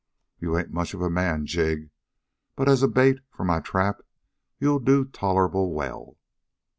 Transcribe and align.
"You 0.39 0.57
ain't 0.57 0.73
much 0.73 0.95
of 0.95 1.01
a 1.03 1.11
man, 1.11 1.45
Jig, 1.45 1.91
but 2.55 2.67
as 2.67 2.81
a 2.81 2.87
bait 2.87 3.19
for 3.29 3.43
my 3.43 3.59
trap 3.59 4.01
you'll 4.59 4.79
do 4.79 5.05
tolerable 5.05 5.75
well. 5.75 6.17